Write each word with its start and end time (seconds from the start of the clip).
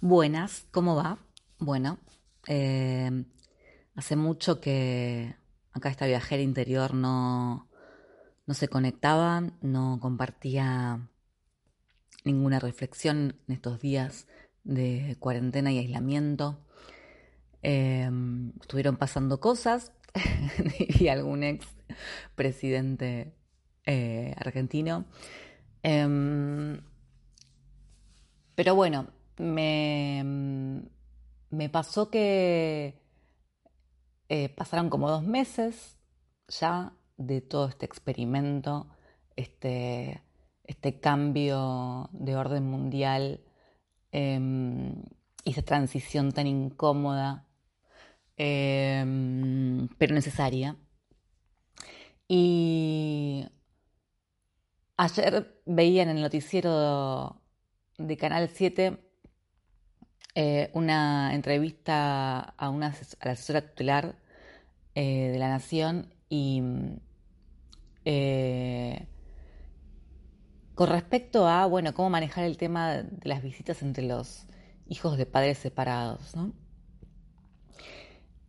Buenas, 0.00 0.64
¿cómo 0.70 0.94
va? 0.94 1.18
Bueno, 1.58 1.98
eh, 2.46 3.24
hace 3.96 4.14
mucho 4.14 4.60
que 4.60 5.34
acá 5.72 5.88
esta 5.88 6.06
viajera 6.06 6.40
interior 6.40 6.94
no, 6.94 7.68
no 8.46 8.54
se 8.54 8.68
conectaba, 8.68 9.42
no 9.60 9.98
compartía 10.00 11.08
ninguna 12.24 12.60
reflexión 12.60 13.40
en 13.48 13.54
estos 13.54 13.80
días 13.80 14.28
de 14.62 15.16
cuarentena 15.18 15.72
y 15.72 15.78
aislamiento. 15.78 16.60
Eh, 17.64 18.08
estuvieron 18.60 18.98
pasando 18.98 19.40
cosas, 19.40 19.90
y 20.78 21.08
algún 21.08 21.42
ex 21.42 21.66
presidente 22.36 23.34
eh, 23.84 24.32
argentino. 24.38 25.06
Em, 25.82 26.82
pero 28.54 28.76
bueno, 28.76 29.17
me, 29.38 30.82
me 31.50 31.68
pasó 31.68 32.10
que 32.10 33.00
eh, 34.28 34.48
pasaron 34.50 34.90
como 34.90 35.08
dos 35.08 35.22
meses 35.22 35.96
ya 36.48 36.92
de 37.16 37.40
todo 37.40 37.68
este 37.68 37.86
experimento, 37.86 38.88
este, 39.36 40.22
este 40.64 41.00
cambio 41.00 42.10
de 42.12 42.36
orden 42.36 42.64
mundial 42.64 43.40
em, 44.12 45.02
y 45.44 45.50
esa 45.52 45.62
transición 45.62 46.32
tan 46.32 46.46
incómoda, 46.46 47.46
em, 48.36 49.88
pero 49.98 50.14
necesaria. 50.14 50.76
Y 52.28 53.46
ayer 54.96 55.60
veía 55.66 56.02
en 56.02 56.10
el 56.10 56.20
noticiero 56.20 57.40
de 57.96 58.16
Canal 58.16 58.50
7 58.50 59.07
eh, 60.40 60.70
una 60.72 61.34
entrevista 61.34 62.38
a, 62.38 62.70
una, 62.70 62.94
la 63.24 63.32
asesora 63.32 63.60
tutelar 63.60 64.14
eh, 64.94 65.30
de 65.32 65.38
la 65.40 65.48
Nación 65.48 66.14
y 66.28 66.62
eh, 68.04 69.08
con 70.76 70.90
respecto 70.90 71.48
a, 71.48 71.66
bueno, 71.66 71.92
cómo 71.92 72.10
manejar 72.10 72.44
el 72.44 72.56
tema 72.56 72.98
de 73.02 73.28
las 73.28 73.42
visitas 73.42 73.82
entre 73.82 74.04
los 74.04 74.46
hijos 74.86 75.18
de 75.18 75.26
padres 75.26 75.58
separados, 75.58 76.36
¿no? 76.36 76.52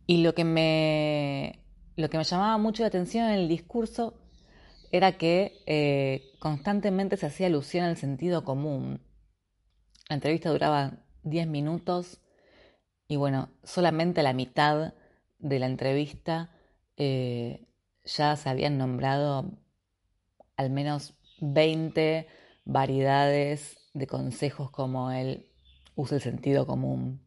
Y 0.06 0.22
lo 0.22 0.32
que 0.32 0.44
me, 0.44 1.58
lo 1.96 2.08
que 2.08 2.18
me 2.18 2.22
llamaba 2.22 2.56
mucho 2.56 2.84
la 2.84 2.86
atención 2.86 3.26
en 3.26 3.40
el 3.40 3.48
discurso 3.48 4.14
era 4.92 5.18
que 5.18 6.30
constantemente 6.38 7.16
se 7.16 7.26
hacía 7.26 7.48
alusión 7.48 7.84
al 7.84 7.96
sentido 7.96 8.44
común. 8.44 9.00
La 10.08 10.14
entrevista 10.14 10.50
duraba 10.50 11.00
10 11.22 11.46
minutos 11.46 12.20
y 13.08 13.16
bueno, 13.16 13.48
solamente 13.64 14.22
la 14.22 14.32
mitad 14.32 14.94
de 15.40 15.58
la 15.58 15.66
entrevista 15.66 16.50
eh, 16.96 17.66
ya 18.04 18.36
se 18.36 18.48
habían 18.48 18.78
nombrado 18.78 19.50
al 20.56 20.70
menos 20.70 21.14
20 21.40 22.28
variedades 22.64 23.78
de 23.94 24.06
consejos 24.06 24.70
como 24.70 25.10
el 25.10 25.46
usa 25.96 26.16
el 26.16 26.22
sentido 26.22 26.66
común. 26.66 27.20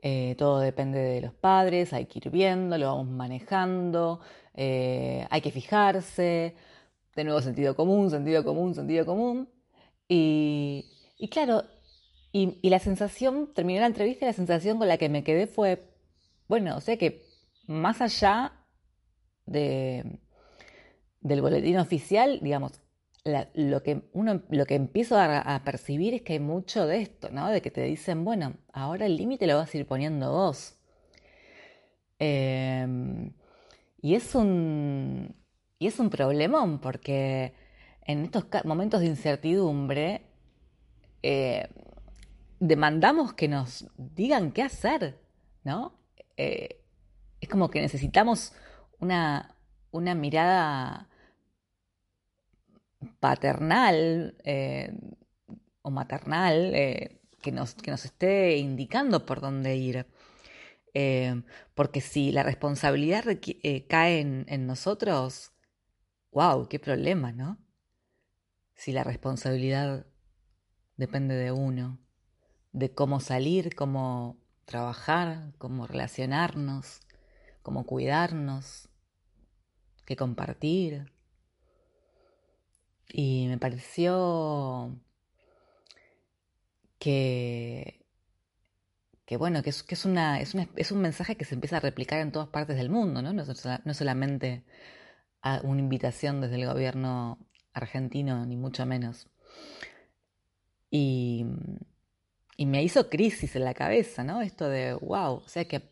Eh, 0.00 0.36
todo 0.38 0.60
depende 0.60 1.00
de 1.00 1.20
los 1.20 1.34
padres, 1.34 1.92
hay 1.92 2.06
que 2.06 2.20
ir 2.20 2.30
viendo, 2.30 2.78
lo 2.78 2.86
vamos 2.86 3.08
manejando, 3.08 4.20
eh, 4.54 5.26
hay 5.28 5.40
que 5.40 5.50
fijarse, 5.50 6.54
de 7.16 7.24
nuevo 7.24 7.40
sentido 7.40 7.74
común, 7.74 8.10
sentido 8.10 8.44
común, 8.44 8.74
sentido 8.74 9.04
común. 9.04 9.48
Y, 10.08 10.86
y 11.18 11.28
claro, 11.28 11.64
y, 12.62 12.70
la 12.70 12.78
sensación, 12.78 13.52
terminé 13.54 13.80
la 13.80 13.86
entrevista 13.86 14.24
y 14.24 14.28
la 14.28 14.32
sensación 14.32 14.78
con 14.78 14.88
la 14.88 14.98
que 14.98 15.08
me 15.08 15.24
quedé 15.24 15.46
fue, 15.46 15.82
bueno, 16.48 16.76
o 16.76 16.80
sea 16.80 16.96
que 16.96 17.22
más 17.66 18.00
allá 18.00 18.52
de, 19.46 20.20
del 21.20 21.42
boletín 21.42 21.78
oficial, 21.78 22.40
digamos, 22.42 22.80
lo, 23.54 23.82
que 23.82 24.08
uno, 24.12 24.42
lo 24.48 24.64
que 24.66 24.74
empiezo 24.74 25.18
a, 25.18 25.62
percibir 25.64 26.14
es 26.14 26.22
que 26.22 26.34
hay 26.34 26.38
mucho 26.40 26.86
de 26.86 27.02
esto, 27.02 27.30
¿no? 27.30 27.50
De 27.50 27.60
que 27.60 27.70
te 27.70 27.82
dicen, 27.82 28.24
bueno, 28.24 28.54
ahora 28.72 29.06
el 29.06 29.16
límite 29.16 29.46
lo 29.46 29.56
vas 29.56 29.74
a 29.74 29.78
ir 29.78 29.86
poniendo 29.86 30.32
vos. 30.32 30.78
Em, 32.18 33.32
y 34.00 34.14
es 34.14 34.34
un, 34.34 35.36
y 35.78 35.86
es 35.86 35.98
un 36.00 36.10
problemón 36.10 36.80
porque 36.80 37.52
en 38.06 38.24
estos 38.24 38.46
momentos 38.64 39.00
de 39.00 39.06
incertidumbre, 39.06 40.22
eh, 41.22 41.68
demandamos 42.60 43.34
que 43.34 43.48
nos 43.48 43.86
digan 43.96 44.52
qué 44.52 44.62
hacer, 44.62 45.20
¿no? 45.64 45.98
Eh, 46.36 46.82
es 47.40 47.48
como 47.48 47.70
que 47.70 47.80
necesitamos 47.80 48.52
una, 48.98 49.56
una 49.90 50.14
mirada 50.14 51.08
paternal 53.20 54.36
eh, 54.44 54.92
o 55.82 55.90
maternal 55.90 56.74
eh, 56.74 57.20
que, 57.40 57.52
nos, 57.52 57.74
que, 57.74 57.90
nos, 57.90 58.04
esté 58.04 58.56
indicando 58.58 59.24
por 59.24 59.40
dónde 59.40 59.76
ir. 59.76 60.06
porque 61.74 62.00
si 62.00 62.32
la 62.32 62.42
responsabilidad 62.42 63.24
cae 63.88 64.20
en, 64.20 64.46
en 64.48 64.66
nosotros, 64.66 65.52
wow, 66.32 66.68
qué 66.68 66.80
problema, 66.80 67.30
¿no? 67.30 67.58
Si 68.74 68.92
la 68.92 69.04
responsabilidad 69.04 70.06
depende 70.96 71.36
de 71.36 71.52
uno 71.52 72.00
de 72.72 72.92
cómo 72.92 73.20
salir, 73.20 73.74
cómo 73.74 74.36
trabajar, 74.64 75.52
cómo 75.58 75.86
relacionarnos, 75.86 77.00
cómo 77.62 77.86
cuidarnos, 77.86 78.88
qué 80.04 80.16
compartir. 80.16 81.12
Y 83.10 83.46
me 83.48 83.58
pareció 83.58 84.98
que, 86.98 88.04
que 89.24 89.36
bueno, 89.36 89.62
que 89.62 89.70
es, 89.70 89.82
que 89.82 89.94
es, 89.94 90.04
una, 90.04 90.40
es, 90.40 90.54
es, 90.76 90.92
un 90.92 91.00
mensaje 91.00 91.36
que 91.36 91.44
se 91.44 91.54
empieza 91.54 91.78
a 91.78 91.80
replicar 91.80 92.20
en 92.20 92.32
todas 92.32 92.48
partes 92.48 92.76
del 92.76 92.90
mundo, 92.90 93.22
¿no? 93.22 93.32
No, 93.32 93.44
no 93.84 93.94
solamente 93.94 94.64
a 95.42 95.60
una 95.62 95.80
invitación 95.80 96.40
desde 96.40 96.56
el 96.56 96.66
gobierno 96.66 97.38
argentino, 97.72 98.44
ni 98.46 98.56
mucho 98.56 98.84
menos. 98.86 99.28
Y, 100.90 101.46
y 102.60 102.66
me 102.66 102.82
hizo 102.82 103.08
crisis 103.08 103.54
en 103.54 103.64
la 103.64 103.72
cabeza, 103.72 104.24
¿no? 104.24 104.42
Esto 104.42 104.68
de, 104.68 104.92
wow, 104.92 105.34
o 105.34 105.48
sea 105.48 105.66
que 105.68 105.88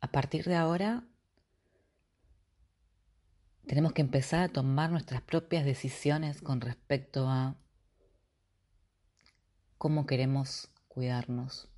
a 0.00 0.10
partir 0.10 0.46
de 0.46 0.56
ahora 0.56 1.04
tenemos 3.66 3.92
que 3.92 4.00
empezar 4.00 4.40
a 4.40 4.48
tomar 4.48 4.90
nuestras 4.90 5.20
propias 5.20 5.66
decisiones 5.66 6.40
con 6.40 6.62
respecto 6.62 7.28
a 7.28 7.54
cómo 9.76 10.06
queremos 10.06 10.70
cuidarnos 10.88 11.68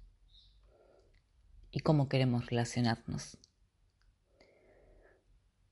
y 1.73 1.81
cómo 1.81 2.09
queremos 2.09 2.47
relacionarnos. 2.47 3.39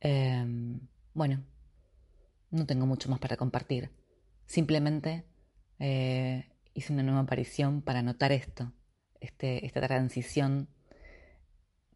Em, 0.01 0.81
bueno, 1.15 1.45
no 2.51 2.67
tengo 2.67 2.85
mucho 2.85 3.09
más 3.09 3.21
para 3.21 3.37
compartir. 3.37 3.93
Simplemente 4.45 5.25
eh, 5.79 6.52
hice 6.75 6.93
una 6.93 7.03
nueva 7.03 7.21
aparición 7.21 7.83
para 7.83 8.03
notar 8.03 8.33
esto, 8.33 8.73
este, 9.21 9.67
esta 9.67 9.81
transición 9.81 10.69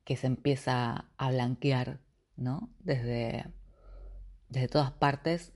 que 0.04 0.16
se 0.16 0.26
empieza 0.26 1.10
a 1.16 1.30
blanquear, 1.30 2.00
¿no? 2.36 2.70
Desde, 2.80 3.52
desde 4.48 4.68
todas 4.68 4.92
partes 4.92 5.52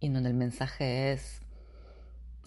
y 0.00 0.08
donde 0.08 0.28
el 0.28 0.34
mensaje 0.34 1.12
es, 1.12 1.40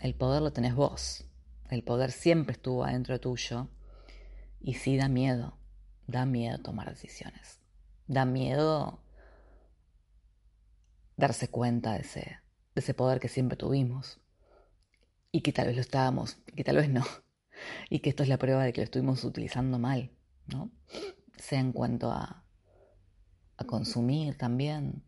el 0.01 0.15
poder 0.15 0.41
lo 0.41 0.53
tenés 0.53 0.75
vos, 0.75 1.25
el 1.69 1.83
poder 1.83 2.11
siempre 2.11 2.53
estuvo 2.53 2.83
adentro 2.83 3.19
tuyo 3.19 3.69
y 4.59 4.75
sí 4.75 4.97
da 4.97 5.07
miedo, 5.07 5.57
da 6.07 6.25
miedo 6.25 6.59
tomar 6.59 6.89
decisiones, 6.89 7.61
da 8.07 8.25
miedo 8.25 9.03
darse 11.15 11.47
cuenta 11.47 11.93
de 11.93 12.01
ese, 12.01 12.19
de 12.75 12.81
ese 12.81 12.93
poder 12.93 13.19
que 13.19 13.29
siempre 13.29 13.57
tuvimos 13.57 14.22
y 15.33 15.41
que 15.41 15.51
tal 15.51 15.65
vez 15.65 15.75
lo 15.75 15.81
estábamos, 15.81 16.37
y 16.47 16.51
que 16.53 16.63
tal 16.63 16.77
vez 16.77 16.89
no, 16.89 17.03
y 17.89 17.99
que 17.99 18.11
esto 18.11 18.21
es 18.23 18.29
la 18.29 18.37
prueba 18.37 18.63
de 18.63 18.71
que 18.71 18.81
lo 18.81 18.85
estuvimos 18.85 19.23
utilizando 19.23 19.79
mal, 19.79 20.11
¿no? 20.45 20.71
Sea 21.37 21.59
en 21.59 21.73
cuanto 21.73 22.11
a, 22.11 22.45
a 23.57 23.63
consumir 23.65 24.37
también. 24.37 25.03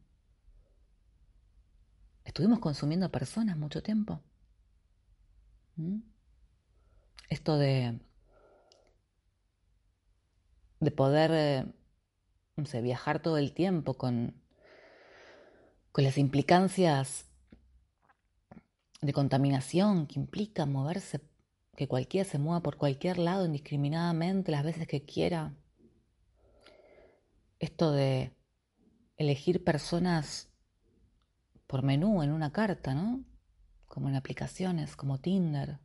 Estuvimos 2.24 2.58
consumiendo 2.58 3.12
personas 3.12 3.56
mucho 3.56 3.84
tiempo. 3.84 4.24
¿Mm? 5.76 6.00
Esto 7.30 7.60
de, 7.60 8.00
de 10.80 10.92
poder, 10.92 11.32
eh, 11.34 11.66
no 12.56 12.66
sé, 12.66 12.82
viajar 12.82 13.22
todo 13.22 13.38
el 13.38 13.54
tiempo 13.54 13.94
con, 13.94 14.42
con 15.92 16.04
las 16.04 16.18
implicancias 16.18 17.28
de 19.02 19.14
contaminación 19.14 20.08
que 20.08 20.20
implica 20.20 20.66
moverse, 20.66 21.22
que 21.76 21.88
cualquiera 21.88 22.28
se 22.28 22.40
mueva 22.40 22.62
por 22.62 22.78
cualquier 22.78 23.18
lado 23.18 23.46
indiscriminadamente 23.46 24.52
las 24.52 24.64
veces 24.64 24.88
que 24.88 25.04
quiera. 25.04 25.54
Esto 27.60 27.92
de 27.92 28.34
elegir 29.18 29.64
personas 29.64 30.50
por 31.68 31.84
menú 31.84 32.22
en 32.24 32.32
una 32.32 32.52
carta, 32.52 32.94
¿no? 32.94 33.24
Como 33.88 34.10
en 34.10 34.16
aplicaciones 34.16 34.96
como 34.96 35.20
Tinder. 35.20 35.80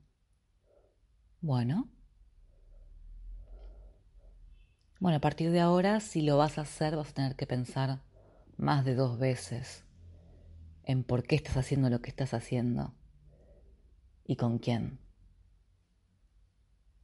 Bueno. 1.41 1.89
Bueno, 4.99 5.17
a 5.17 5.21
partir 5.21 5.51
de 5.51 5.61
ahora, 5.61 6.01
si 6.01 6.21
lo 6.21 6.37
vas 6.37 6.59
a 6.59 6.62
hacer, 6.62 6.97
vas 6.97 7.11
a 7.11 7.15
tener 7.15 7.37
que 7.37 7.47
pensar 7.47 8.03
más 8.59 8.85
de 8.85 8.95
dos 8.95 9.19
veces 9.19 9.85
en 10.85 11.05
por 11.05 11.23
qué 11.23 11.37
estás 11.37 11.57
haciendo 11.57 11.89
lo 11.89 12.03
que 12.03 12.11
estás 12.11 12.35
haciendo 12.35 12.95
y 14.25 14.37
con 14.37 14.59
quién. 14.59 15.01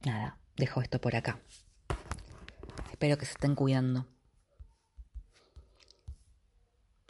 Nada, 0.05 0.39
dejo 0.55 0.81
esto 0.81 0.99
por 1.01 1.15
acá. 1.15 1.41
Espero 2.91 3.17
que 3.17 3.25
se 3.25 3.31
estén 3.31 3.55
cuidando. 3.55 4.07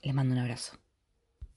Les 0.02 0.14
mando 0.14 0.34
un 0.34 0.40
abrazo. 0.40 0.78